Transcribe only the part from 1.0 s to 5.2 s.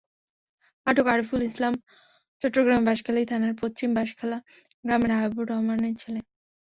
আরিফুল ইসলাম চট্টগ্রামের বাঁশখালী থানার পশ্চিম বাঁশখালা গ্রামের